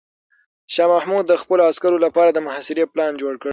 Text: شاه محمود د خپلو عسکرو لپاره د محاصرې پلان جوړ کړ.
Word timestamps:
شاه 0.73 0.89
محمود 0.93 1.25
د 1.27 1.33
خپلو 1.41 1.61
عسکرو 1.71 2.03
لپاره 2.05 2.29
د 2.31 2.39
محاصرې 2.47 2.83
پلان 2.93 3.11
جوړ 3.21 3.33
کړ. 3.41 3.49